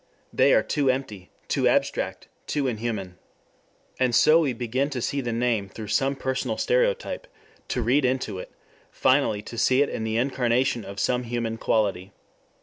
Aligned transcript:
They 0.33 0.51
are 0.55 0.63
too 0.63 0.89
empty, 0.89 1.29
too 1.47 1.67
abstract, 1.67 2.27
too 2.47 2.65
inhuman. 2.65 3.19
And 3.99 4.15
so 4.15 4.39
we 4.39 4.51
begin 4.51 4.89
to 4.89 4.99
see 4.99 5.21
the 5.21 5.31
name 5.31 5.69
through 5.69 5.89
some 5.89 6.15
personal 6.15 6.57
stereotype, 6.57 7.27
to 7.67 7.83
read 7.83 8.03
into 8.03 8.39
it, 8.39 8.51
finally 8.89 9.43
to 9.43 9.59
see 9.59 9.83
in 9.83 9.89
it 9.89 10.03
the 10.03 10.17
incarnation 10.17 10.83
of 10.85 10.99
some 10.99 11.21
human 11.25 11.57
quality. 11.59 12.13